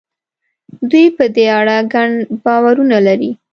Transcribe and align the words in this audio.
دوی 0.89 1.05
په 1.17 1.25
دې 1.35 1.45
اړه 1.59 1.77
ګڼ 1.93 2.09
باورونه 2.43 2.97
لري. 3.07 3.31